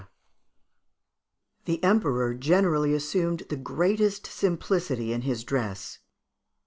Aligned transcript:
The 1.65 1.83
Emperor 1.83 2.33
generally 2.33 2.95
assumed 2.95 3.41
the 3.49 3.55
greatest 3.55 4.25
simplicity 4.25 5.13
in 5.13 5.21
his 5.21 5.43
dress. 5.43 5.99